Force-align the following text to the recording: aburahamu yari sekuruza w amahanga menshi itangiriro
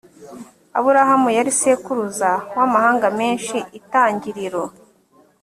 aburahamu 0.77 1.29
yari 1.37 1.51
sekuruza 1.59 2.29
w 2.57 2.59
amahanga 2.65 3.07
menshi 3.19 3.57
itangiriro 3.79 4.63